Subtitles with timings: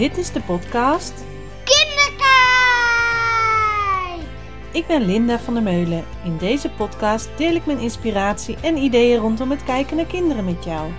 [0.00, 1.12] Dit is de podcast
[1.64, 2.20] Kinderkijk!
[4.72, 6.04] Ik ben Linda van der Meulen.
[6.24, 10.64] In deze podcast deel ik mijn inspiratie en ideeën rondom het kijken naar kinderen met
[10.64, 10.90] jou.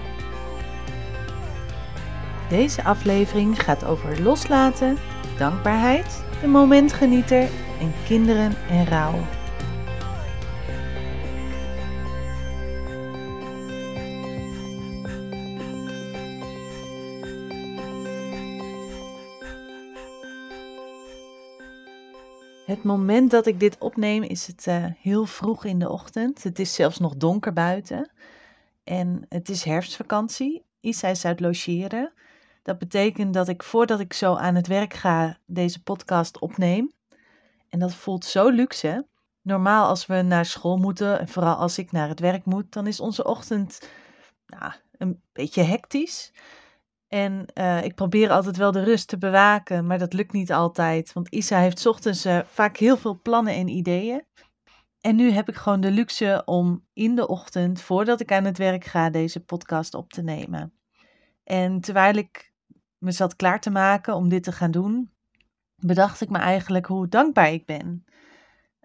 [2.50, 4.98] Deze aflevering gaat over loslaten,
[5.38, 9.20] dankbaarheid, de momentgenieter en kinderen en rouw.
[22.72, 26.44] Het moment dat ik dit opneem is het eh, heel vroeg in de ochtend.
[26.44, 28.12] Het is zelfs nog donker buiten.
[28.84, 30.66] En het is herfstvakantie.
[30.80, 32.14] Isa is uit logeren.
[32.64, 36.92] Dat betekent dat ik voordat ik zo aan het werk ga deze podcast opneem.
[37.70, 39.08] En dat voelt zo luxe.
[39.42, 42.88] Normaal als we naar school moeten, en vooral als ik naar het werk moet, dan
[42.88, 43.90] is onze ochtend
[44.46, 46.32] nou, een beetje hectisch.
[47.14, 51.14] En uh, ik probeer altijd wel de rust te bewaken, maar dat lukt niet altijd.
[51.14, 54.26] Want Isa heeft ochtends uh, vaak heel veel plannen en ideeën.
[55.02, 58.58] En nu heb ik gewoon de luxe om in de ochtend, voordat ik aan het
[58.58, 60.74] werk ga, deze podcast op te nemen.
[61.44, 62.54] En terwijl ik
[62.98, 65.12] me zat klaar te maken om dit te gaan doen,
[65.76, 68.06] bedacht ik me eigenlijk hoe dankbaar ik ben.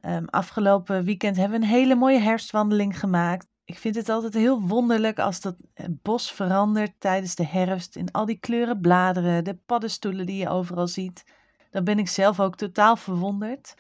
[0.02, 3.46] Um, afgelopen weekend hebben we een hele mooie herfstwandeling gemaakt.
[3.66, 5.56] Ik vind het altijd heel wonderlijk als dat
[5.88, 7.96] bos verandert tijdens de herfst.
[7.96, 11.24] In al die kleuren bladeren, de paddenstoelen die je overal ziet.
[11.70, 13.74] Dan ben ik zelf ook totaal verwonderd.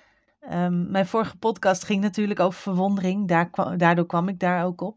[0.50, 3.28] Um, mijn vorige podcast ging natuurlijk over verwondering.
[3.28, 4.96] Daar daardoor kwam ik daar ook op.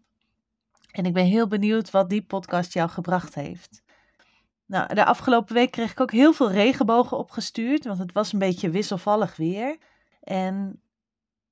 [0.91, 3.81] En ik ben heel benieuwd wat die podcast jou gebracht heeft.
[4.65, 8.39] Nou, de afgelopen week kreeg ik ook heel veel regenbogen opgestuurd, want het was een
[8.39, 9.77] beetje wisselvallig weer.
[10.23, 10.81] En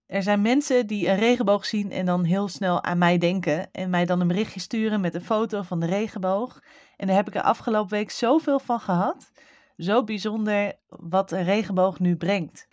[0.08, 3.90] er zijn mensen die een regenboog zien en dan heel snel aan mij denken en
[3.90, 6.62] mij dan een berichtje sturen met een foto van de regenboog.
[6.98, 9.32] En daar heb ik er afgelopen week zoveel van gehad.
[9.78, 12.68] Zo bijzonder wat een regenboog nu brengt.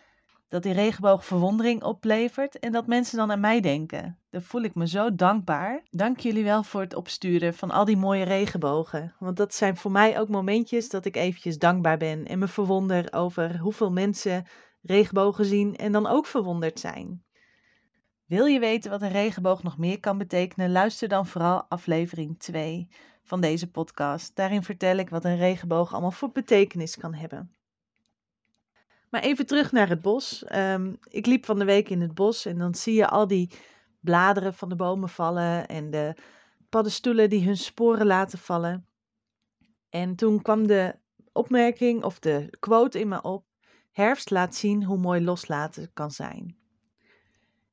[0.49, 4.19] Dat die regenboog verwondering oplevert en dat mensen dan aan mij denken.
[4.31, 5.83] Daar voel ik me zo dankbaar.
[5.91, 9.15] Dank jullie wel voor het opsturen van al die mooie regenbogen.
[9.19, 13.13] Want dat zijn voor mij ook momentjes dat ik eventjes dankbaar ben en me verwonder
[13.13, 14.47] over hoeveel mensen
[14.85, 17.25] regenbogen zien en dan ook verwonderd zijn.
[18.25, 20.73] Wil je weten wat een regenboog nog meer kan betekenen?
[20.73, 22.89] Luister dan vooral aflevering 2
[23.23, 24.37] van deze podcast.
[24.37, 27.55] Daarin vertel ik wat een regenboog allemaal voor betekenis kan hebben.
[29.11, 30.45] Maar even terug naar het bos.
[30.55, 33.51] Um, ik liep van de week in het bos en dan zie je al die
[34.01, 36.15] bladeren van de bomen vallen en de
[36.69, 38.87] paddenstoelen die hun sporen laten vallen.
[39.89, 40.95] En toen kwam de
[41.33, 43.45] opmerking of de quote in me op:
[43.95, 46.57] Herfst laat zien hoe mooi loslaten kan zijn.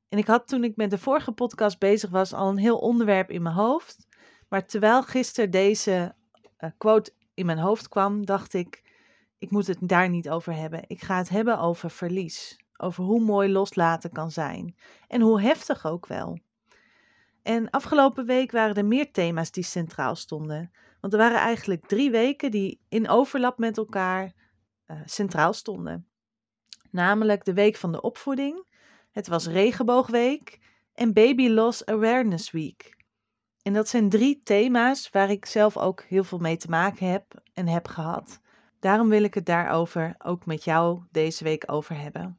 [0.08, 3.30] En ik had toen ik met de vorige podcast bezig was al een heel onderwerp
[3.30, 4.06] in mijn hoofd.
[4.48, 6.14] Maar terwijl gisteren deze
[6.58, 8.82] uh, quote in mijn hoofd kwam, dacht ik,
[9.38, 10.84] ik moet het daar niet over hebben.
[10.86, 12.56] Ik ga het hebben over verlies.
[12.76, 14.76] Over hoe mooi loslaten kan zijn.
[15.08, 16.38] En hoe heftig ook wel.
[17.42, 20.70] En afgelopen week waren er meer thema's die centraal stonden.
[21.00, 24.32] Want er waren eigenlijk drie weken die in overlap met elkaar
[24.86, 26.06] uh, centraal stonden.
[26.92, 28.64] Namelijk de week van de opvoeding,
[29.10, 30.58] het was Regenboogweek
[30.94, 32.96] en Baby Loss Awareness Week.
[33.62, 37.42] En dat zijn drie thema's waar ik zelf ook heel veel mee te maken heb
[37.54, 38.40] en heb gehad.
[38.78, 42.38] Daarom wil ik het daarover ook met jou deze week over hebben.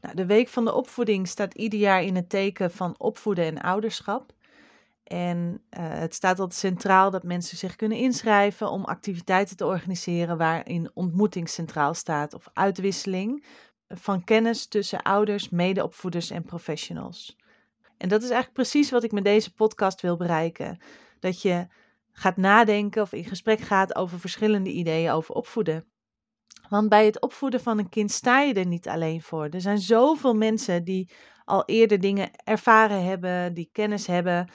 [0.00, 3.60] Nou, de Week van de Opvoeding staat ieder jaar in het teken van opvoeden en
[3.60, 4.32] ouderschap.
[5.08, 10.38] En uh, het staat altijd centraal dat mensen zich kunnen inschrijven om activiteiten te organiseren
[10.38, 13.46] waarin ontmoeting centraal staat of uitwisseling
[13.88, 17.36] van kennis tussen ouders, medeopvoeders en professionals.
[17.96, 20.82] En dat is eigenlijk precies wat ik met deze podcast wil bereiken.
[21.20, 21.66] Dat je
[22.12, 25.84] gaat nadenken of in gesprek gaat over verschillende ideeën over opvoeden.
[26.68, 29.44] Want bij het opvoeden van een kind sta je er niet alleen voor.
[29.44, 31.10] Er zijn zoveel mensen die
[31.44, 34.48] al eerder dingen ervaren hebben, die kennis hebben.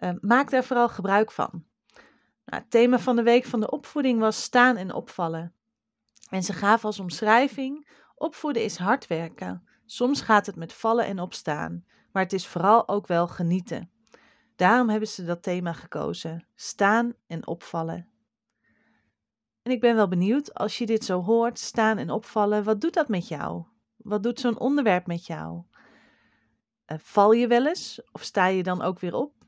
[0.00, 1.64] Uh, maak daar vooral gebruik van.
[2.44, 5.54] Nou, het thema van de week van de opvoeding was staan en opvallen.
[6.28, 7.88] En ze gaven als omschrijving
[8.22, 9.68] Opvoeden is hard werken.
[9.86, 13.90] Soms gaat het met vallen en opstaan, maar het is vooral ook wel genieten.
[14.56, 18.08] Daarom hebben ze dat thema gekozen: staan en opvallen.
[19.62, 22.94] En ik ben wel benieuwd, als je dit zo hoort, staan en opvallen, wat doet
[22.94, 23.64] dat met jou?
[23.96, 25.62] Wat doet zo'n onderwerp met jou?
[26.86, 29.39] Uh, val je wel eens of sta je dan ook weer op?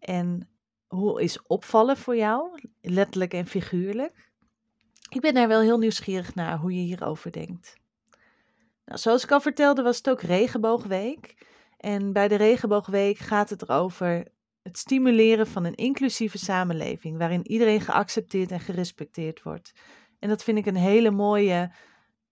[0.00, 0.48] En
[0.86, 4.30] hoe is opvallen voor jou, letterlijk en figuurlijk?
[5.08, 7.76] Ik ben daar wel heel nieuwsgierig naar hoe je hierover denkt.
[8.84, 11.46] Nou, zoals ik al vertelde, was het ook Regenboogweek.
[11.76, 14.26] En bij de Regenboogweek gaat het erover
[14.62, 19.72] het stimuleren van een inclusieve samenleving waarin iedereen geaccepteerd en gerespecteerd wordt.
[20.18, 21.72] En dat vind ik een hele mooie,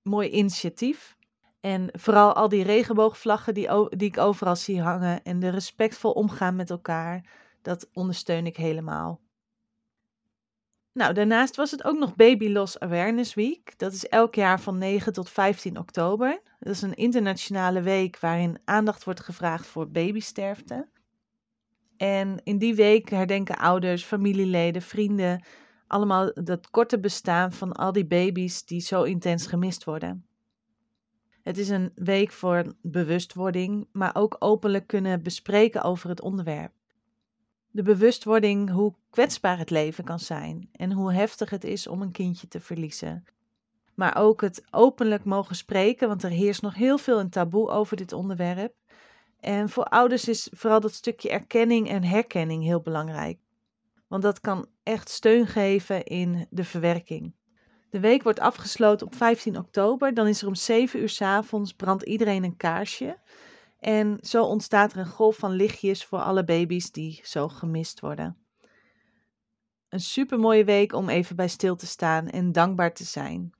[0.02, 1.16] mooi initiatief.
[1.60, 6.56] En vooral al die regenboogvlaggen die, die ik overal zie hangen en de respectvol omgaan
[6.56, 7.30] met elkaar,
[7.68, 9.20] dat ondersteun ik helemaal.
[10.92, 13.78] Nou, daarnaast was het ook nog Baby Loss Awareness Week.
[13.78, 16.40] Dat is elk jaar van 9 tot 15 oktober.
[16.58, 20.88] Dat is een internationale week waarin aandacht wordt gevraagd voor babysterfte.
[21.96, 25.44] En in die week herdenken ouders, familieleden, vrienden
[25.86, 30.26] allemaal dat korte bestaan van al die baby's die zo intens gemist worden.
[31.42, 36.76] Het is een week voor bewustwording, maar ook openlijk kunnen bespreken over het onderwerp.
[37.70, 42.12] De bewustwording hoe kwetsbaar het leven kan zijn en hoe heftig het is om een
[42.12, 43.24] kindje te verliezen.
[43.94, 47.96] Maar ook het openlijk mogen spreken, want er heerst nog heel veel een taboe over
[47.96, 48.74] dit onderwerp.
[49.40, 53.38] En voor ouders is vooral dat stukje erkenning en herkenning heel belangrijk.
[54.06, 57.34] Want dat kan echt steun geven in de verwerking.
[57.90, 60.14] De week wordt afgesloten op 15 oktober.
[60.14, 63.18] Dan is er om 7 uur s avonds brandt iedereen een kaarsje.
[63.78, 68.36] En zo ontstaat er een golf van lichtjes voor alle baby's die zo gemist worden.
[69.88, 73.52] Een supermooie week om even bij stil te staan en dankbaar te zijn.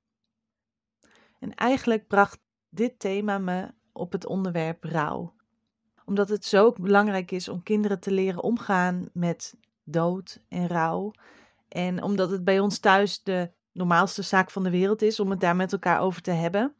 [1.38, 5.34] En eigenlijk bracht dit thema me op het onderwerp rouw.
[6.04, 9.54] Omdat het zo belangrijk is om kinderen te leren omgaan met
[9.84, 11.12] dood en rouw.
[11.68, 15.40] En omdat het bij ons thuis de normaalste zaak van de wereld is om het
[15.40, 16.74] daar met elkaar over te hebben.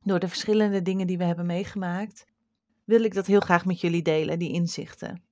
[0.00, 2.24] Door de verschillende dingen die we hebben meegemaakt,
[2.84, 5.22] wil ik dat heel graag met jullie delen, die inzichten.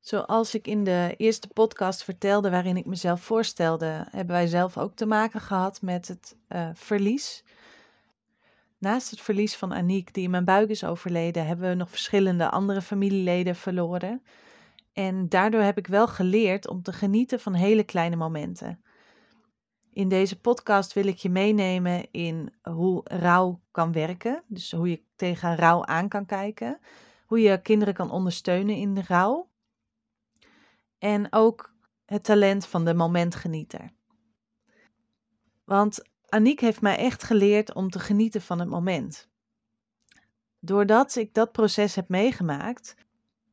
[0.00, 4.94] Zoals ik in de eerste podcast vertelde, waarin ik mezelf voorstelde, hebben wij zelf ook
[4.94, 7.44] te maken gehad met het uh, verlies.
[8.78, 12.50] Naast het verlies van Aniek, die in mijn buik is overleden, hebben we nog verschillende
[12.50, 14.22] andere familieleden verloren.
[14.92, 18.82] En daardoor heb ik wel geleerd om te genieten van hele kleine momenten.
[19.98, 24.42] In deze podcast wil ik je meenemen in hoe rouw kan werken.
[24.46, 26.78] Dus hoe je tegen rouw aan kan kijken.
[27.26, 29.50] Hoe je kinderen kan ondersteunen in de rouw.
[30.98, 31.74] En ook
[32.04, 33.90] het talent van de momentgenieter.
[35.64, 39.28] Want Aniek heeft mij echt geleerd om te genieten van het moment.
[40.58, 42.94] Doordat ik dat proces heb meegemaakt,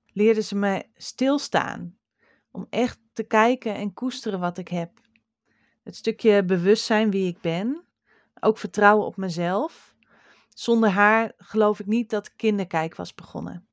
[0.06, 1.98] leerde ze me stilstaan.
[2.52, 5.04] Om echt te kijken en koesteren wat ik heb.
[5.86, 7.86] Het stukje bewustzijn wie ik ben.
[8.40, 9.96] Ook vertrouwen op mezelf.
[10.50, 13.68] Zonder haar geloof ik niet dat kinderkijk was begonnen.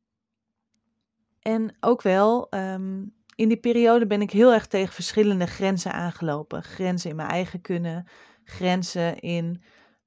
[1.41, 3.05] En ook wel, ehm,
[3.35, 6.63] in die periode ben ik heel erg tegen verschillende grenzen aangelopen.
[6.63, 8.07] Grenzen in mijn eigen kunnen,
[8.45, 9.63] grenzen in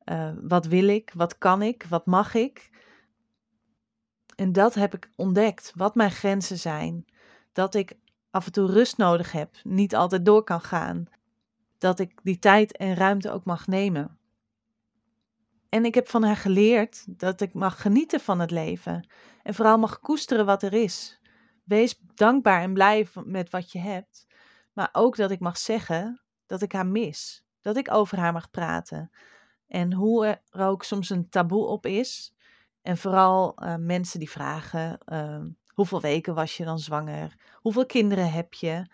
[0.06, 2.69] uh, wat wil ik, wat kan ik, wat mag ik.
[4.36, 7.06] En dat heb ik ontdekt, wat mijn grenzen zijn.
[7.51, 7.98] Dat ik
[8.30, 11.08] af en toe rust nodig heb, niet altijd door kan gaan
[11.77, 14.19] dat ik die tijd en ruimte ook mag nemen.
[15.69, 19.07] En ik heb van haar geleerd dat ik mag genieten van het leven
[19.44, 21.22] en vooral mag koesteren wat er is.
[21.63, 24.27] Wees dankbaar en blij met wat je hebt,
[24.74, 28.51] maar ook dat ik mag zeggen dat ik haar mis, dat ik over haar mag
[28.51, 29.12] praten.
[29.68, 32.33] En hoe er ook soms een taboe op is.
[32.81, 37.36] En vooral uh, mensen die vragen: uh, hoeveel weken was je dan zwanger?
[37.54, 38.86] Hoeveel kinderen heb je?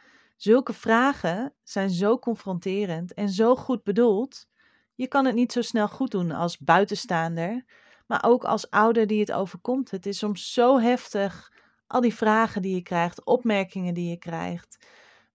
[0.42, 4.48] Zulke vragen zijn zo confronterend en zo goed bedoeld.
[4.96, 7.66] Je kan het niet zo snel goed doen als buitenstaander,
[8.08, 9.92] maar ook als ouder die het overkomt.
[9.92, 11.52] Het is soms zo heftig,
[11.88, 14.88] al die vragen die je krijgt, opmerkingen die je krijgt,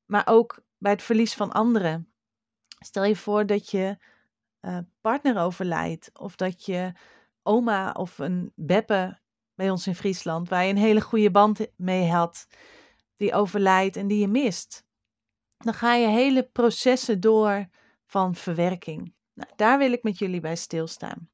[0.06, 2.12] maar ook bij het verlies van anderen.
[2.78, 3.96] Stel je voor dat je
[4.60, 6.92] uh, partner overlijdt of dat je
[7.42, 9.18] oma of een beppe
[9.54, 12.46] bij ons in Friesland, waar je een hele goede band mee had,
[13.16, 14.84] die overlijdt en die je mist
[15.58, 17.68] dan ga je hele processen door
[18.06, 19.14] van verwerking.
[19.34, 21.28] Nou, daar wil ik met jullie bij stilstaan.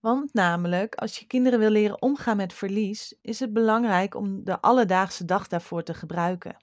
[0.00, 4.60] Want namelijk, als je kinderen wil leren omgaan met verlies, is het belangrijk om de
[4.60, 6.56] alledaagse dag daarvoor te gebruiken.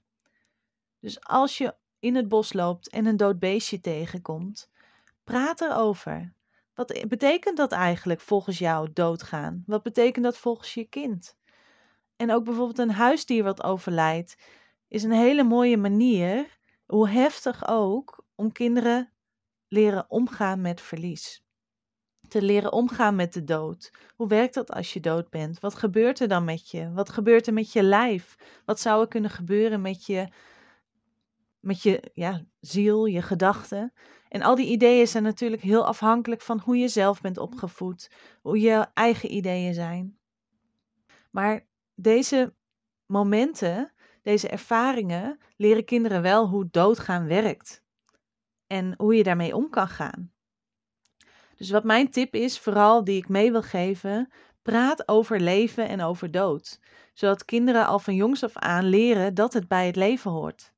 [1.00, 4.70] Dus als je in het bos loopt en een dood beestje tegenkomt,
[5.24, 6.34] praat erover.
[6.74, 9.64] Wat betekent dat eigenlijk volgens jou doodgaan?
[9.66, 11.36] Wat betekent dat volgens je kind?
[12.16, 14.36] En ook bijvoorbeeld een huisdier wat overlijdt
[14.96, 19.12] is een hele mooie manier, hoe heftig ook, om kinderen
[19.68, 21.44] leren omgaan met verlies.
[22.28, 23.92] Te leren omgaan met de dood.
[24.16, 25.60] Hoe werkt dat als je dood bent?
[25.60, 26.92] Wat gebeurt er dan met je?
[26.92, 28.36] Wat gebeurt er met je lijf?
[28.66, 30.28] Wat zou er kunnen gebeuren met je,
[31.60, 33.94] met je ja, ziel, je gedachten?
[34.28, 38.12] En al die ideeën zijn natuurlijk heel afhankelijk van hoe je zelf bent opgevoed,
[38.42, 40.18] hoe je eigen ideeën zijn.
[41.32, 42.54] Maar deze
[43.06, 43.94] momenten
[44.26, 47.84] deze ervaringen leren kinderen wel hoe doodgaan werkt.
[48.68, 50.32] en hoe je daarmee om kan gaan.
[51.56, 56.02] Dus wat mijn tip is, vooral die ik mee wil geven, praat over leven en
[56.02, 56.80] over dood,
[57.14, 60.74] zodat kinderen al van jongs af aan leren dat het bij het leven hoort.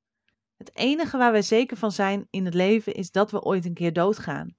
[0.58, 3.74] Het enige waar wij zeker van zijn in het leven is dat we ooit een
[3.74, 4.56] keer doodgaan.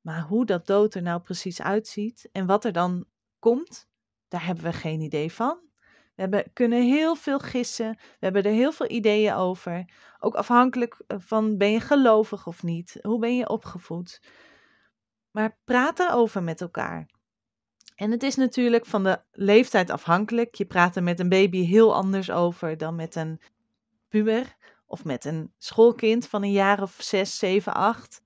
[0.00, 3.04] Maar hoe dat dood er nou precies uitziet en wat er dan
[3.38, 3.88] komt,
[4.28, 5.71] daar hebben we geen idee van.
[6.14, 9.84] We hebben, kunnen heel veel gissen, we hebben er heel veel ideeën over.
[10.18, 14.20] Ook afhankelijk eh, van ben je gelovig of niet, hoe ben je opgevoed.
[15.30, 17.10] Maar praat erover met elkaar.
[17.94, 20.54] En het is natuurlijk van de leeftijd afhankelijk.
[20.54, 23.40] Je praat er met een baby heel anders over dan met een
[24.08, 28.22] puber of met een schoolkind van een jaar of zes, zeven, acht.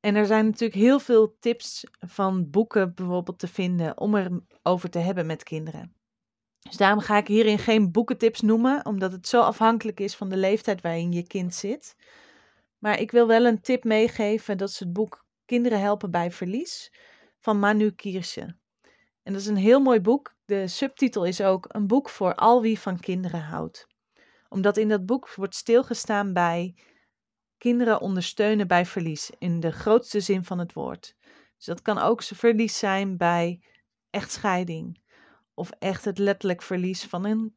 [0.00, 4.90] En er zijn natuurlijk heel veel tips van boeken bijvoorbeeld te vinden om er over
[4.90, 5.97] te hebben met kinderen.
[6.58, 10.36] Dus daarom ga ik hierin geen boekentips noemen, omdat het zo afhankelijk is van de
[10.36, 11.96] leeftijd waarin je kind zit.
[12.78, 16.92] Maar ik wil wel een tip meegeven, dat is het boek Kinderen helpen bij verlies
[17.38, 18.56] van Manu Kiersje.
[19.22, 20.34] En dat is een heel mooi boek.
[20.44, 23.86] De subtitel is ook een boek voor al wie van kinderen houdt.
[24.48, 26.74] Omdat in dat boek wordt stilgestaan bij
[27.58, 31.16] kinderen ondersteunen bij verlies, in de grootste zin van het woord.
[31.56, 33.62] Dus dat kan ook verlies zijn bij
[34.10, 35.00] echtscheiding.
[35.58, 37.56] Of echt het letterlijk verlies van een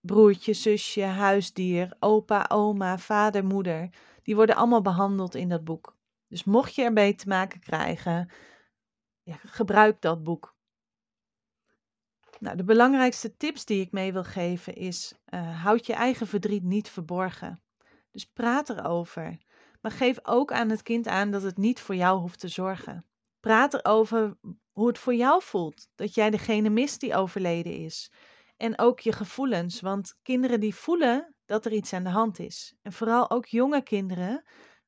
[0.00, 3.88] broertje, zusje, huisdier, opa, oma, vader, moeder.
[4.22, 5.96] Die worden allemaal behandeld in dat boek.
[6.28, 8.30] Dus mocht je ermee te maken krijgen,
[9.22, 10.56] ja, gebruik dat boek.
[12.38, 16.62] Nou, de belangrijkste tips die ik mee wil geven is: uh, houd je eigen verdriet
[16.62, 17.62] niet verborgen.
[18.10, 19.38] Dus praat erover.
[19.80, 23.06] Maar geef ook aan het kind aan dat het niet voor jou hoeft te zorgen.
[23.40, 24.36] Praat erover
[24.78, 28.12] hoe het voor jou voelt dat jij degene mist die overleden is.
[28.56, 32.74] En ook je gevoelens, want kinderen die voelen dat er iets aan de hand is.
[32.82, 34.44] En vooral ook jonge kinderen,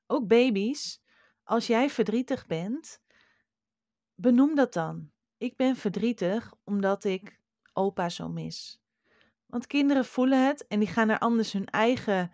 [0.06, 1.02] ook baby's,
[1.44, 3.00] als jij verdrietig bent,
[4.14, 5.11] benoem dat dan.
[5.38, 7.40] Ik ben verdrietig omdat ik
[7.73, 8.82] opa zo mis.
[9.47, 12.32] Want kinderen voelen het en die gaan er anders hun eigen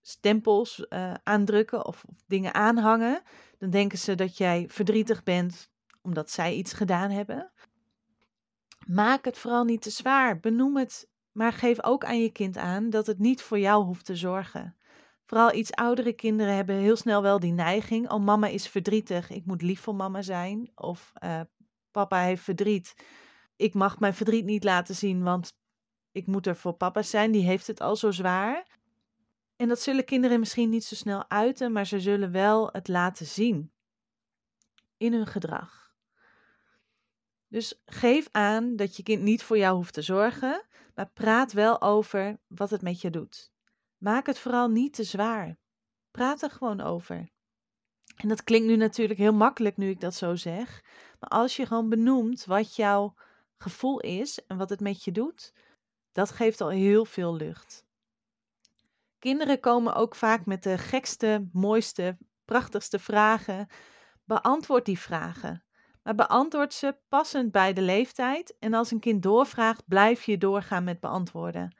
[0.00, 3.22] stempels uh, aandrukken of dingen aanhangen.
[3.58, 5.74] Dan denken ze dat jij verdrietig bent
[6.06, 7.52] omdat zij iets gedaan hebben.
[8.86, 10.40] Maak het vooral niet te zwaar.
[10.40, 14.04] Benoem het, maar geef ook aan je kind aan dat het niet voor jou hoeft
[14.04, 14.76] te zorgen.
[15.24, 18.10] Vooral iets oudere kinderen hebben heel snel wel die neiging.
[18.10, 20.70] Oh, mama is verdrietig, ik moet lief voor mama zijn.
[20.74, 21.40] Of uh,
[21.90, 22.94] papa heeft verdriet.
[23.56, 25.52] Ik mag mijn verdriet niet laten zien, want
[26.12, 27.32] ik moet er voor papa zijn.
[27.32, 28.66] Die heeft het al zo zwaar.
[29.56, 33.26] En dat zullen kinderen misschien niet zo snel uiten, maar ze zullen wel het laten
[33.26, 33.72] zien
[34.96, 35.85] in hun gedrag.
[37.48, 40.62] Dus geef aan dat je kind niet voor jou hoeft te zorgen,
[40.94, 43.52] maar praat wel over wat het met je doet.
[43.98, 45.56] Maak het vooral niet te zwaar.
[46.10, 47.28] Praat er gewoon over.
[48.16, 50.84] En dat klinkt nu natuurlijk heel makkelijk nu ik dat zo zeg,
[51.20, 53.14] maar als je gewoon benoemt wat jouw
[53.58, 55.52] gevoel is en wat het met je doet,
[56.12, 57.84] dat geeft al heel veel lucht.
[59.18, 63.66] Kinderen komen ook vaak met de gekste, mooiste, prachtigste vragen.
[64.24, 65.65] Beantwoord die vragen.
[66.06, 68.56] Maar beantwoord ze passend bij de leeftijd.
[68.58, 71.76] En als een kind doorvraagt, blijf je doorgaan met beantwoorden.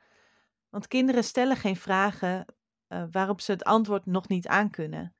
[0.69, 2.45] Want kinderen stellen geen vragen
[2.87, 5.15] uh, waarop ze het antwoord nog niet aankunnen.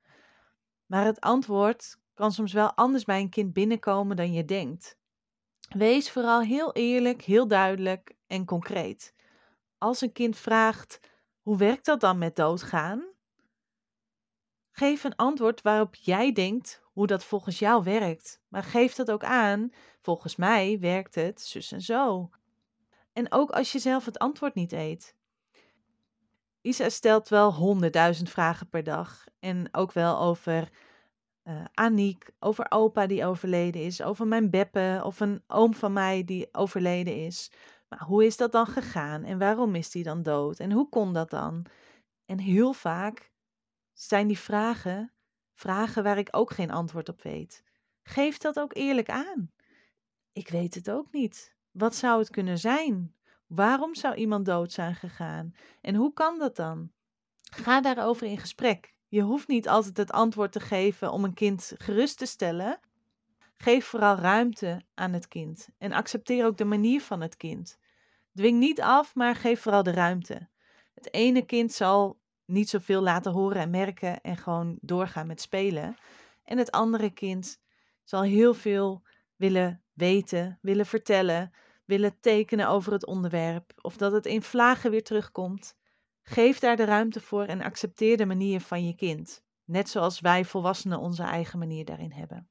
[0.86, 4.98] Maar het antwoord kan soms wel anders bij een kind binnenkomen dan je denkt.
[5.68, 9.14] Wees vooral heel eerlijk, heel duidelijk en concreet.
[9.78, 11.00] Als een kind vraagt:
[11.40, 13.06] hoe werkt dat dan met doodgaan?
[14.78, 18.40] Geef een antwoord waarop jij denkt hoe dat volgens jou werkt.
[18.48, 19.72] Maar geef dat ook aan.
[20.00, 22.30] Volgens mij werkt het zus en zo.
[23.12, 25.14] En ook als je zelf het antwoord niet eet.
[26.60, 29.24] Isa stelt wel honderdduizend vragen per dag.
[29.38, 30.68] En ook wel over
[31.44, 36.24] uh, Aniek, over opa die overleden is, over mijn Beppe of een oom van mij
[36.24, 37.50] die overleden is.
[37.88, 41.12] Maar hoe is dat dan gegaan en waarom is die dan dood en hoe kon
[41.12, 41.66] dat dan?
[42.26, 43.30] En heel vaak
[44.06, 45.12] zijn die vragen
[45.58, 47.64] vragen waar ik ook geen antwoord op weet.
[48.02, 49.50] Geef dat ook eerlijk aan.
[50.32, 51.54] Ik weet het ook niet.
[51.70, 53.14] Wat zou het kunnen zijn?
[53.46, 55.54] Waarom zou iemand dood zijn gegaan?
[55.80, 56.90] En hoe kan dat dan?
[57.40, 58.94] Ga daarover in gesprek.
[59.08, 62.80] Je hoeft niet altijd het antwoord te geven om een kind gerust te stellen.
[63.56, 67.78] Geef vooral ruimte aan het kind en accepteer ook de manier van het kind.
[68.34, 70.48] Dwing niet af, maar geef vooral de ruimte.
[70.94, 72.17] Het ene kind zal
[72.48, 75.96] niet zoveel laten horen en merken en gewoon doorgaan met spelen.
[76.44, 77.60] En het andere kind
[78.04, 79.02] zal heel veel
[79.36, 81.52] willen weten, willen vertellen,
[81.84, 85.76] willen tekenen over het onderwerp of dat het in vlagen weer terugkomt.
[86.22, 89.42] Geef daar de ruimte voor en accepteer de manier van je kind.
[89.64, 92.48] Net zoals wij volwassenen onze eigen manier daarin hebben.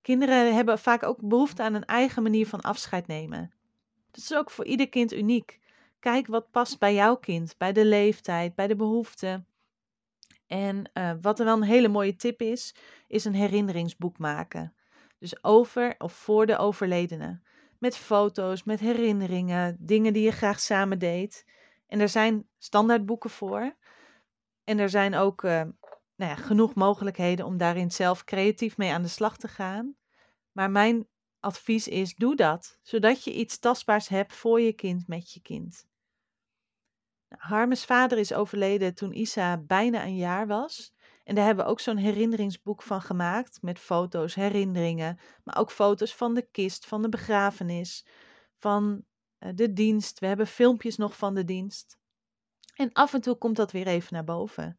[0.00, 3.52] Kinderen hebben vaak ook behoefte aan een eigen manier van afscheid nemen.
[4.10, 5.60] Dat is ook voor ieder kind uniek.
[6.02, 9.46] Kijk wat past bij jouw kind, bij de leeftijd, bij de behoeften.
[10.46, 12.74] En uh, wat er wel een hele mooie tip is,
[13.06, 14.74] is een herinneringsboek maken.
[15.18, 17.40] Dus over of voor de overledene.
[17.78, 21.46] Met foto's, met herinneringen, dingen die je graag samen deed.
[21.86, 23.76] En er zijn standaardboeken voor.
[24.64, 25.50] En er zijn ook uh,
[26.16, 29.96] nou ja, genoeg mogelijkheden om daarin zelf creatief mee aan de slag te gaan.
[30.52, 31.06] Maar mijn
[31.40, 35.90] advies is: doe dat, zodat je iets tastbaars hebt voor je kind met je kind.
[37.36, 40.92] Harmes vader is overleden toen Isa bijna een jaar was.
[41.24, 43.62] En daar hebben we ook zo'n herinneringsboek van gemaakt.
[43.62, 45.18] Met foto's, herinneringen.
[45.44, 48.06] Maar ook foto's van de kist, van de begrafenis,
[48.58, 49.04] van
[49.38, 50.18] eh, de dienst.
[50.18, 51.98] We hebben filmpjes nog van de dienst.
[52.74, 54.76] En af en toe komt dat weer even naar boven.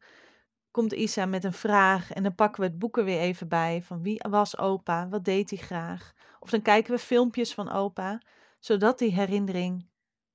[0.70, 3.82] Komt Isa met een vraag en dan pakken we het boek er weer even bij.
[3.82, 5.08] Van wie was opa?
[5.08, 6.12] Wat deed hij graag?
[6.40, 8.22] Of dan kijken we filmpjes van opa,
[8.58, 9.88] zodat die herinnering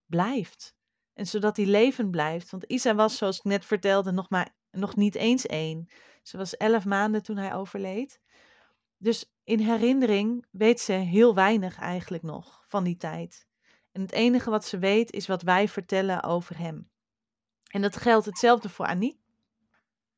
[0.06, 0.78] blijft.
[1.20, 2.50] En zodat die levend blijft.
[2.52, 5.88] Want Isa was, zoals ik net vertelde, nog, maar, nog niet eens één.
[6.24, 8.22] Ze was elf maanden toen hij overleed.
[8.98, 13.48] Dus in herinnering weet ze heel weinig eigenlijk nog van die tijd.
[13.92, 16.90] En het enige wat ze weet is wat wij vertellen over hem.
[17.72, 19.20] En dat geldt hetzelfde voor Aniek.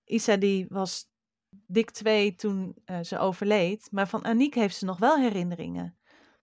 [0.05, 1.05] Isa die was
[1.49, 3.87] dik twee toen uh, ze overleed.
[3.91, 5.97] Maar van Aniek heeft ze nog wel herinneringen.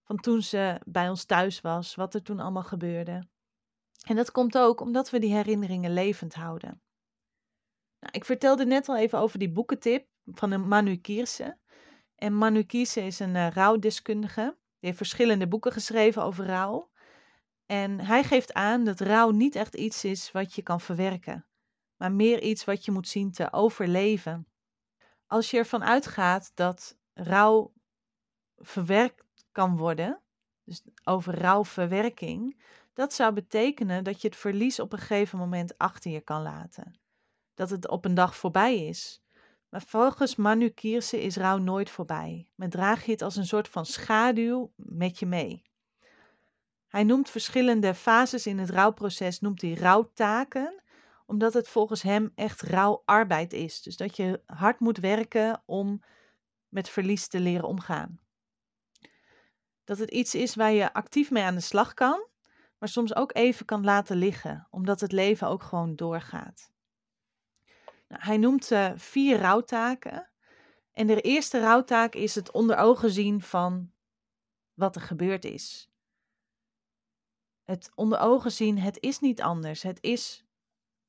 [0.04, 3.26] Van toen ze bij ons thuis was, wat er toen allemaal gebeurde.
[4.08, 6.82] En dat komt ook omdat we die herinneringen levend houden.
[8.00, 11.58] Nou, ik vertelde net al even over die boekentip van Manu Kierse.
[12.14, 14.42] En Manu Kierse is een uh, rouwdeskundige.
[14.42, 16.90] Die heeft verschillende boeken geschreven over rouw.
[17.66, 21.46] En hij geeft aan dat rouw niet echt iets is wat je kan verwerken,
[21.96, 24.46] maar meer iets wat je moet zien te overleven.
[25.26, 27.72] Als je ervan uitgaat dat rouw
[28.56, 30.22] verwerkt kan worden,
[30.64, 32.62] dus over rouwverwerking,
[32.98, 37.00] dat zou betekenen dat je het verlies op een gegeven moment achter je kan laten.
[37.54, 39.22] Dat het op een dag voorbij is.
[39.68, 43.68] Maar volgens Manu Kierse is rouw nooit voorbij, maar draag je het als een soort
[43.68, 45.62] van schaduw met je mee.
[46.88, 50.82] Hij noemt verschillende fases in het rouwproces, noemt hij rouwtaken,
[51.26, 53.82] omdat het volgens hem echt rouwarbeid is.
[53.82, 56.02] Dus dat je hard moet werken om
[56.68, 58.20] met verlies te leren omgaan.
[59.84, 62.26] Dat het iets is waar je actief mee aan de slag kan,
[62.78, 66.70] maar soms ook even kan laten liggen, omdat het leven ook gewoon doorgaat.
[68.08, 70.30] Nou, hij noemt uh, vier rouwtaken.
[70.92, 73.92] En de eerste rouwtaak is het onder ogen zien van
[74.74, 75.88] wat er gebeurd is
[77.68, 79.82] het onder ogen zien, het is niet anders.
[79.82, 80.44] Het is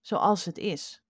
[0.01, 1.03] zoals het is.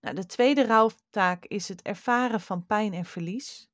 [0.00, 3.67] Nou, de tweede rouwtaak is het ervaren van pijn en verlies.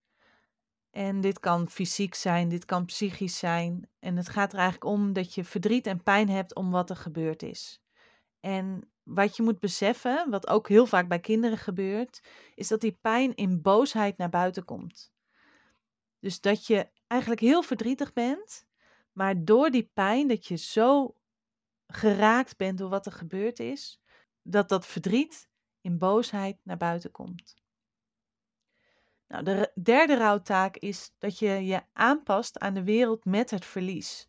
[0.94, 3.88] En dit kan fysiek zijn, dit kan psychisch zijn.
[3.98, 6.96] En het gaat er eigenlijk om dat je verdriet en pijn hebt om wat er
[6.96, 7.83] gebeurd is.
[8.40, 12.22] En wat je moet beseffen, wat ook heel vaak bij kinderen gebeurt,
[12.54, 15.12] is dat die pijn in boosheid naar buiten komt.
[16.18, 18.66] Dus dat je eigenlijk heel verdrietig bent
[19.14, 21.16] maar door die pijn, dat je zo
[21.87, 24.00] geraakt bent door wat er gebeurd is,
[24.42, 25.48] dat dat verdriet
[25.80, 27.54] in boosheid naar buiten komt.
[29.34, 34.28] Nou, de derde rouwtaak is dat je je aanpast aan de wereld met het verlies.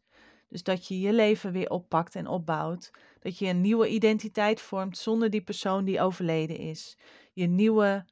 [0.50, 2.92] Dus dat je je leven weer oppakt en opbouwt.
[3.20, 6.98] Dat je een nieuwe identiteit vormt zonder die persoon die overleden is.
[7.34, 8.06] Je nieuwe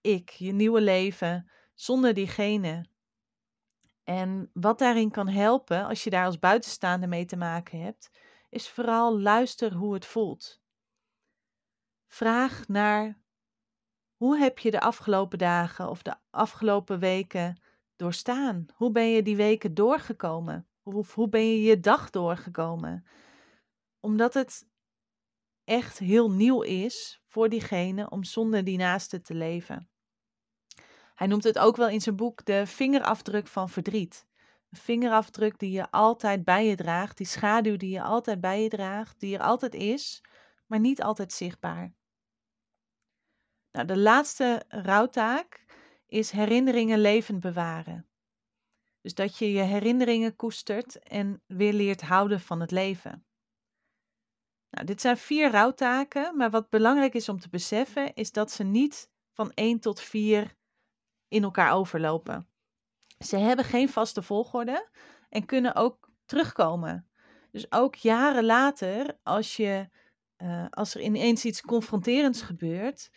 [0.00, 2.86] ik, je nieuwe leven zonder diegene
[4.04, 8.10] en wat daarin kan helpen, als je daar als buitenstaander mee te maken hebt,
[8.48, 10.62] is vooral luister hoe het voelt.
[12.06, 13.23] Vraag naar
[14.24, 17.60] hoe heb je de afgelopen dagen of de afgelopen weken
[17.96, 18.66] doorstaan?
[18.74, 20.68] Hoe ben je die weken doorgekomen?
[20.82, 23.06] Hoe, hoe ben je je dag doorgekomen?
[24.00, 24.66] Omdat het
[25.64, 29.88] echt heel nieuw is voor diegene om zonder die naaste te leven.
[31.14, 34.26] Hij noemt het ook wel in zijn boek de vingerafdruk van verdriet.
[34.70, 38.68] Een vingerafdruk die je altijd bij je draagt, die schaduw die je altijd bij je
[38.68, 40.24] draagt, die er altijd is,
[40.66, 41.94] maar niet altijd zichtbaar.
[43.74, 45.64] Nou, de laatste rouwtaak
[46.06, 48.08] is herinneringen levend bewaren.
[49.00, 53.26] Dus dat je je herinneringen koestert en weer leert houden van het leven.
[54.70, 58.64] Nou, dit zijn vier rouwtaken, maar wat belangrijk is om te beseffen is dat ze
[58.64, 60.54] niet van 1 tot 4
[61.28, 62.48] in elkaar overlopen.
[63.18, 64.88] Ze hebben geen vaste volgorde
[65.28, 67.08] en kunnen ook terugkomen.
[67.50, 69.88] Dus ook jaren later, als je
[70.38, 73.10] uh, als er ineens iets confronterends gebeurt,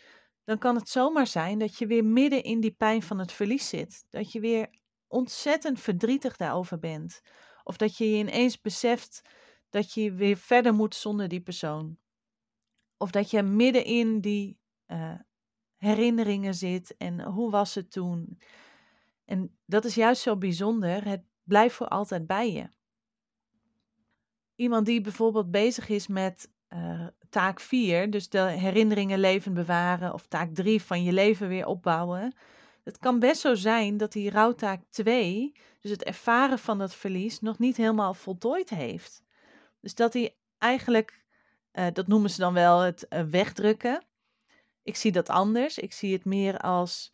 [0.48, 3.68] dan kan het zomaar zijn dat je weer midden in die pijn van het verlies
[3.68, 4.04] zit.
[4.10, 4.70] Dat je weer
[5.06, 7.20] ontzettend verdrietig daarover bent.
[7.64, 9.22] Of dat je je ineens beseft
[9.70, 11.98] dat je weer verder moet zonder die persoon.
[12.96, 15.18] Of dat je midden in die uh,
[15.76, 18.40] herinneringen zit en hoe was het toen.
[19.24, 21.04] En dat is juist zo bijzonder.
[21.04, 22.68] Het blijft voor altijd bij je.
[24.54, 30.26] Iemand die bijvoorbeeld bezig is met uh, taak 4, dus de herinneringen levend bewaren, of
[30.26, 32.34] taak 3 van je leven weer opbouwen.
[32.84, 37.40] Het kan best zo zijn dat die rouwtaak 2, dus het ervaren van dat verlies,
[37.40, 39.22] nog niet helemaal voltooid heeft.
[39.80, 41.24] Dus dat hij eigenlijk,
[41.72, 44.04] uh, dat noemen ze dan wel het uh, wegdrukken.
[44.82, 45.78] Ik zie dat anders.
[45.78, 47.12] Ik zie het meer als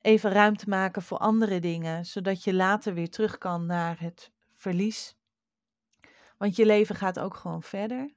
[0.00, 5.16] even ruimte maken voor andere dingen, zodat je later weer terug kan naar het verlies.
[6.38, 8.14] Want je leven gaat ook gewoon verder.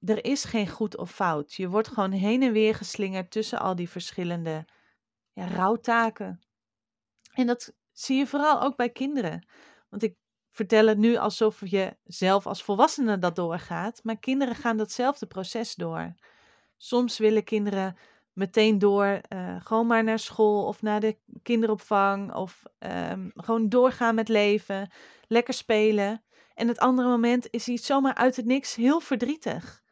[0.00, 1.54] Er is geen goed of fout.
[1.54, 4.64] Je wordt gewoon heen en weer geslingerd tussen al die verschillende
[5.32, 6.40] ja, rouwtaken.
[7.32, 9.46] En dat zie je vooral ook bij kinderen.
[9.88, 10.16] Want ik
[10.50, 15.74] vertel het nu alsof je zelf als volwassene dat doorgaat, maar kinderen gaan datzelfde proces
[15.74, 16.14] door.
[16.76, 17.96] Soms willen kinderen
[18.32, 24.14] meteen door, uh, gewoon maar naar school of naar de kinderopvang of um, gewoon doorgaan
[24.14, 24.90] met leven,
[25.28, 26.24] lekker spelen.
[26.54, 29.84] En het andere moment is iets zomaar uit het niks heel verdrietig.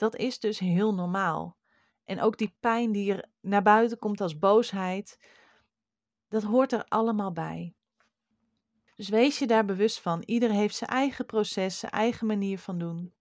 [0.00, 1.56] Dat is dus heel normaal.
[2.04, 5.18] En ook die pijn die er naar buiten komt als boosheid,
[6.28, 7.74] dat hoort er allemaal bij.
[8.96, 10.22] Dus wees je daar bewust van.
[10.26, 13.14] Ieder heeft zijn eigen proces, zijn eigen manier van doen.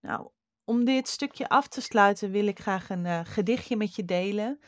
[0.00, 0.30] Nou,
[0.64, 4.60] om dit stukje af te sluiten wil ik graag een uh, gedichtje met je delen,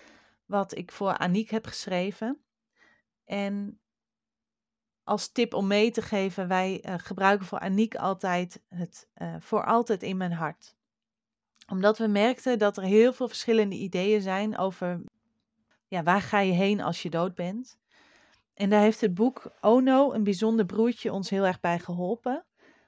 [0.44, 2.44] wat ik voor Aniek heb geschreven.
[3.24, 3.80] En
[5.08, 9.64] als tip om mee te geven, wij uh, gebruiken voor Aniek altijd het uh, voor
[9.64, 10.76] altijd in mijn hart.
[11.68, 15.00] Omdat we merkten dat er heel veel verschillende ideeën zijn over
[15.86, 17.78] ja, waar ga je heen als je dood bent.
[18.54, 22.44] En daar heeft het boek Ono, een bijzonder broertje, ons heel erg bij geholpen.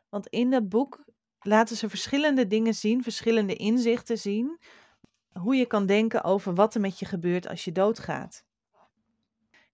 [0.08, 1.04] Want in dat boek
[1.40, 4.58] laten ze verschillende dingen zien, verschillende inzichten zien.
[5.32, 8.44] Hoe je kan denken over wat er met je gebeurt als je doodgaat.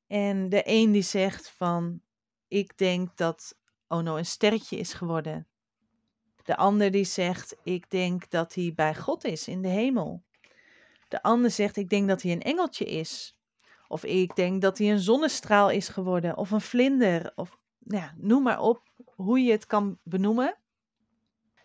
[0.06, 2.00] En de een die zegt van,
[2.48, 3.56] ik denk dat
[3.88, 5.46] Ono een sterretje is geworden.
[6.44, 10.22] De ander die zegt, ik denk dat hij bij God is in de hemel.
[11.08, 13.36] De ander zegt, ik denk dat hij een engeltje is.
[13.88, 18.42] Of ik denk dat hij een zonnestraal is geworden, of een vlinder, of ja, noem
[18.42, 18.82] maar op
[19.14, 20.58] hoe je het kan benoemen.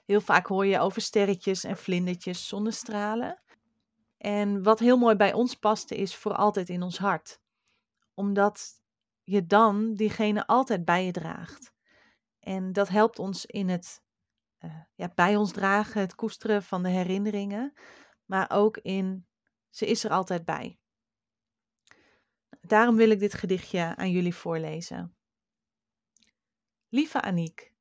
[0.06, 3.42] Heel vaak hoor je over sterretjes en vlindertjes, zonnestralen.
[4.18, 7.42] En wat heel mooi bij ons paste is voor altijd in ons hart.
[8.14, 8.81] Omdat
[9.24, 11.74] je dan diegene altijd bij je draagt.
[12.40, 14.04] En dat helpt ons in het
[14.60, 17.74] uh, ja, bij ons dragen, het koesteren van de herinneringen.
[18.26, 19.28] Maar ook in
[19.70, 20.80] ze is er altijd bij.
[22.62, 25.16] Daarom wil ik dit gedichtje aan jullie voorlezen.
[26.90, 27.74] Lieve Aniek,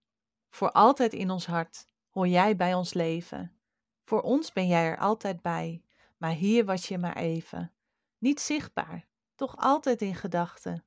[0.51, 3.61] voor altijd in ons hart hoor jij bij ons leven.
[4.05, 5.85] Voor ons ben jij er altijd bij,
[6.17, 7.73] maar hier was je maar even.
[8.19, 10.85] Niet zichtbaar, toch altijd in gedachten.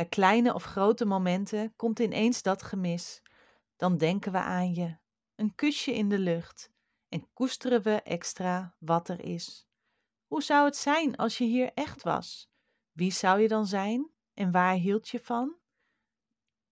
[0.00, 3.22] Bij kleine of grote momenten komt ineens dat gemis.
[3.76, 4.96] Dan denken we aan je,
[5.34, 6.70] een kusje in de lucht,
[7.08, 9.68] en koesteren we extra wat er is.
[10.26, 12.50] Hoe zou het zijn als je hier echt was?
[12.92, 15.56] Wie zou je dan zijn en waar hield je van?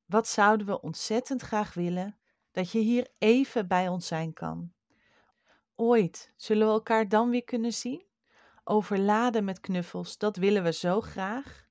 [0.05, 2.19] Wat zouden we ontzettend graag willen
[2.51, 4.73] dat je hier even bij ons zijn kan.
[5.75, 8.07] Ooit zullen we elkaar dan weer kunnen zien?
[8.65, 11.68] Overladen met knuffels, dat willen we zo graag.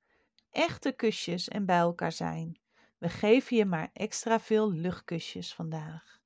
[0.50, 2.60] Echte kusjes en bij elkaar zijn.
[2.98, 6.20] We geven je maar extra veel luchtkusjes vandaag.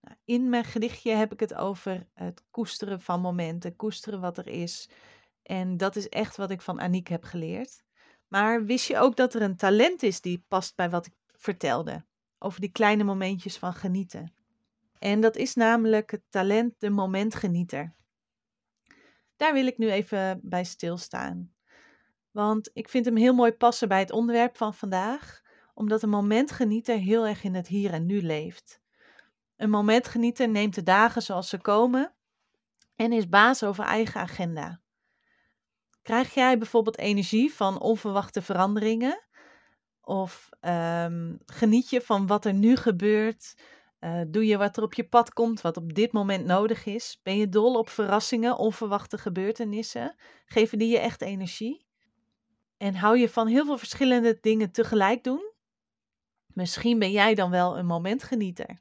[0.00, 4.48] Nou, in mijn gedichtje heb ik het over het koesteren van momenten, koesteren wat er
[4.48, 4.88] is.
[5.42, 7.84] En dat is echt wat ik van Aniek heb geleerd.
[8.28, 12.04] Maar wist je ook dat er een talent is die past bij wat ik vertelde?
[12.38, 14.34] Over die kleine momentjes van genieten.
[14.98, 17.94] En dat is namelijk het talent de momentgenieter.
[19.42, 21.52] Daar wil ik nu even bij stilstaan.
[22.30, 25.40] Want ik vind hem heel mooi passen bij het onderwerp van vandaag,
[25.74, 28.80] omdat een momentgenieter heel erg in het hier en nu leeft.
[29.56, 32.12] Een momentgenieter neemt de dagen zoals ze komen
[32.96, 34.80] en is baas over eigen agenda.
[36.02, 39.22] Krijg jij bijvoorbeeld energie van onverwachte veranderingen?
[40.00, 43.54] Of um, geniet je van wat er nu gebeurt?
[44.04, 47.20] Uh, doe je wat er op je pad komt, wat op dit moment nodig is?
[47.22, 50.16] Ben je dol op verrassingen, onverwachte gebeurtenissen?
[50.44, 51.86] Geven die je echt energie?
[52.76, 55.52] En hou je van heel veel verschillende dingen tegelijk doen?
[56.46, 58.80] Misschien ben jij dan wel een momentgenieter.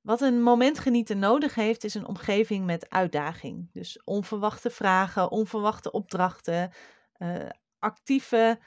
[0.00, 3.70] Wat een momentgenieter nodig heeft, is een omgeving met uitdaging.
[3.72, 6.72] Dus onverwachte vragen, onverwachte opdrachten,
[7.18, 7.48] uh,
[7.78, 8.60] actieve,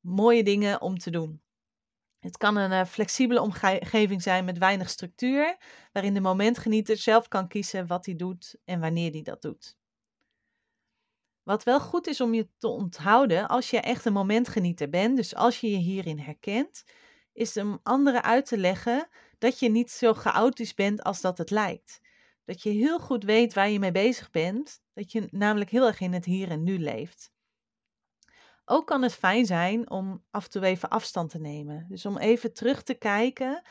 [0.00, 1.43] mooie dingen om te doen.
[2.24, 5.56] Het kan een uh, flexibele omgeving zijn met weinig structuur,
[5.92, 9.76] waarin de momentgenieter zelf kan kiezen wat hij doet en wanneer hij dat doet.
[11.42, 15.34] Wat wel goed is om je te onthouden als je echt een momentgenieter bent, dus
[15.34, 16.84] als je je hierin herkent,
[17.32, 19.08] is om anderen uit te leggen
[19.38, 22.00] dat je niet zo chaotisch bent als dat het lijkt.
[22.44, 26.00] Dat je heel goed weet waar je mee bezig bent, dat je namelijk heel erg
[26.00, 27.33] in het hier en nu leeft.
[28.64, 31.86] Ook kan het fijn zijn om af en toe even afstand te nemen.
[31.88, 33.62] Dus om even terug te kijken,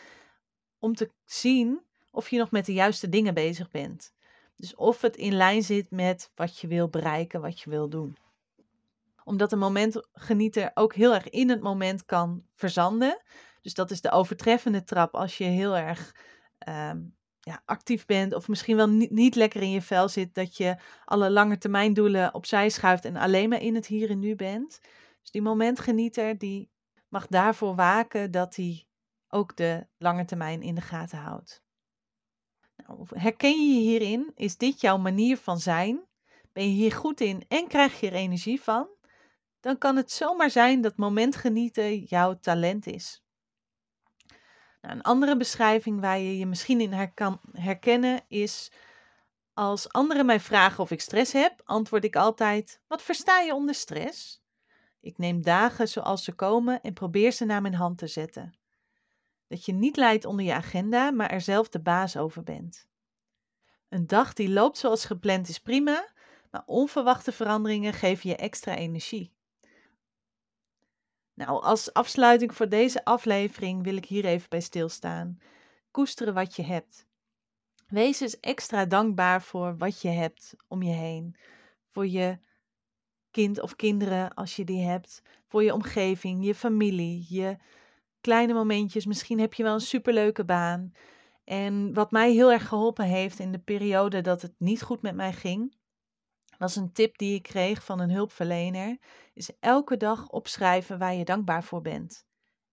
[0.79, 4.13] om te zien of je nog met de juiste dingen bezig bent.
[4.55, 8.17] Dus of het in lijn zit met wat je wil bereiken, wat je wil doen.
[9.23, 13.21] Omdat een momentgenieter ook heel erg in het moment kan verzanden.
[13.61, 16.15] Dus dat is de overtreffende trap als je heel erg
[16.57, 17.01] ehm,
[17.45, 21.29] ja, actief bent of misschien wel niet, lekker in je vel zit, dat je alle
[21.29, 24.79] lange termijn doelen opzij schuift en alleen maar in het hier en nu bent.
[25.21, 26.69] Dus die momentgenieter die
[27.09, 28.85] mag daarvoor waken dat hij
[29.27, 31.63] ook de lange termijn in de gaten houdt.
[32.75, 34.31] Nou, herken je je hierin?
[34.35, 36.01] Is dit jouw manier van zijn?
[36.51, 38.87] Ben je hier goed in en krijg je er energie van?
[39.59, 43.22] Dan kan het zomaar zijn dat momentgenieten jouw talent is.
[44.83, 48.71] Een andere beschrijving waar je je misschien in kan herkennen is:
[49.53, 53.75] als anderen mij vragen of ik stress heb, antwoord ik altijd: Wat versta je onder
[53.75, 54.43] stress?
[55.01, 58.53] Ik neem dagen zoals ze komen en probeer ze naar mijn hand te zetten.
[59.47, 62.87] Dat je niet leidt onder je agenda, maar er zelf de baas over bent.
[63.89, 66.07] Een dag die loopt zoals gepland is prima,
[66.51, 69.32] maar onverwachte veranderingen geven je extra energie.
[71.33, 75.39] Nou, als afsluiting voor deze aflevering wil ik hier even bij stilstaan.
[75.91, 77.05] Koesteren wat je hebt.
[77.87, 81.35] Wees eens extra dankbaar voor wat je hebt om je heen.
[81.91, 82.39] Voor je
[83.31, 85.21] kind of kinderen als je die hebt.
[85.47, 87.57] Voor je omgeving, je familie, je
[88.21, 89.05] kleine momentjes.
[89.05, 90.91] Misschien heb je wel een superleuke baan.
[91.43, 95.15] En wat mij heel erg geholpen heeft in de periode dat het niet goed met
[95.15, 95.75] mij ging,
[96.63, 98.97] was een tip die ik kreeg van een hulpverlener,
[99.33, 102.25] is elke dag opschrijven waar je dankbaar voor bent.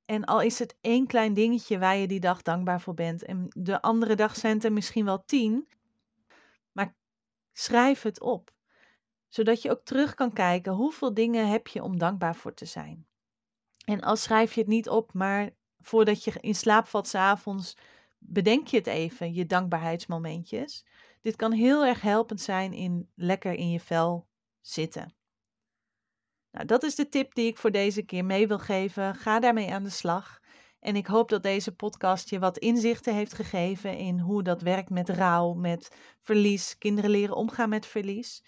[0.04, 3.46] En al is het één klein dingetje waar je die dag dankbaar voor bent, en
[3.48, 5.68] de andere dag zijn er misschien wel tien,
[6.72, 6.94] maar
[7.52, 8.50] schrijf het op,
[9.28, 13.06] zodat je ook terug kan kijken hoeveel dingen heb je om dankbaar voor te zijn.
[13.84, 17.76] En als schrijf je het niet op, maar voordat je in slaap valt s'avonds,
[18.18, 20.84] bedenk je het even, je dankbaarheidsmomentjes.
[21.20, 24.28] Dit kan heel erg helpend zijn in lekker in je vel
[24.60, 25.14] zitten.
[26.50, 29.14] Nou, dat is de tip die ik voor deze keer mee wil geven.
[29.14, 30.40] Ga daarmee aan de slag.
[30.80, 34.90] En ik hoop dat deze podcast je wat inzichten heeft gegeven in hoe dat werkt
[34.90, 38.44] met rouw, met verlies, kinderen leren omgaan met verlies.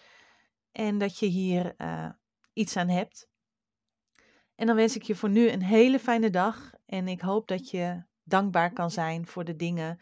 [0.72, 2.08] En dat je hier uh,
[2.52, 3.30] iets aan hebt.
[4.54, 6.72] En dan wens ik je voor nu een hele fijne dag.
[6.86, 10.00] En ik hoop dat je dankbaar kan zijn voor de dingen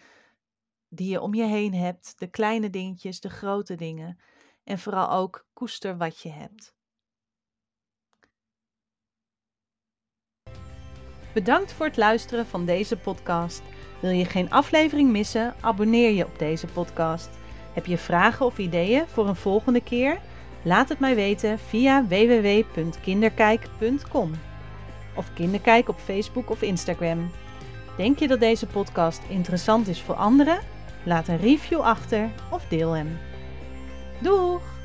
[0.91, 4.19] die je om je heen hebt, de kleine dingetjes, de grote dingen.
[4.65, 6.75] En vooral ook koester wat je hebt.
[11.35, 13.63] Bedankt voor het luisteren van deze podcast.
[14.01, 15.55] Wil je geen aflevering missen?
[15.61, 17.31] Abonneer je op deze podcast.
[17.73, 20.21] Heb je vragen of ideeën voor een volgende keer?
[20.65, 24.33] Laat het mij weten via www.kinderkijk.com
[25.17, 27.31] of Kinderkijk op Facebook of Instagram.
[27.97, 30.61] Denk je dat deze podcast interessant is voor anderen?
[31.03, 33.19] Laat een review achter of deel hem.
[34.19, 34.80] Doeg!